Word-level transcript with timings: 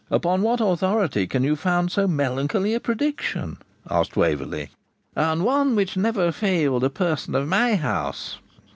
'Upon 0.09 0.41
what 0.41 0.59
authority 0.59 1.27
can 1.27 1.43
you 1.43 1.55
found 1.55 1.91
so 1.91 2.07
melancholy 2.07 2.73
a 2.73 2.79
prediction?' 2.79 3.59
asked 3.87 4.17
Waverley. 4.17 4.71
'On 5.15 5.43
one 5.43 5.75
which 5.75 5.95
never 5.95 6.31
failed 6.31 6.83
a 6.83 6.89
person 6.89 7.35
of 7.35 7.47
my 7.47 7.75
house. 7.75 8.39